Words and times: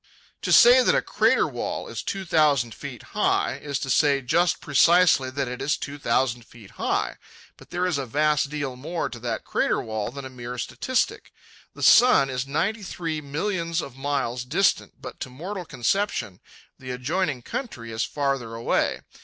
To 0.41 0.51
say 0.51 0.81
that 0.81 0.95
a 0.95 1.01
crater 1.03 1.47
wall 1.47 1.87
is 1.87 2.01
two 2.01 2.25
thousand 2.25 2.73
feet 2.73 3.03
high 3.13 3.57
is 3.61 3.77
to 3.77 3.89
say 3.91 4.19
just 4.19 4.59
precisely 4.59 5.29
that 5.29 5.47
it 5.47 5.61
is 5.61 5.77
two 5.77 5.99
thousand 5.99 6.41
feet 6.47 6.71
high; 6.71 7.17
but 7.55 7.69
there 7.69 7.85
is 7.85 7.99
a 7.99 8.07
vast 8.07 8.49
deal 8.49 8.75
more 8.75 9.09
to 9.09 9.19
that 9.19 9.45
crater 9.45 9.79
wall 9.79 10.09
than 10.09 10.25
a 10.25 10.29
mere 10.31 10.57
statistic. 10.57 11.31
The 11.75 11.83
sun 11.83 12.31
is 12.31 12.47
ninety 12.47 12.81
three 12.81 13.21
millions 13.21 13.79
of 13.79 13.95
miles 13.95 14.43
distant, 14.43 14.99
but 14.99 15.19
to 15.19 15.29
mortal 15.29 15.65
conception 15.65 16.39
the 16.79 16.89
adjoining 16.89 17.43
county 17.43 17.91
is 17.91 18.03
farther 18.03 18.55
away. 18.55 19.01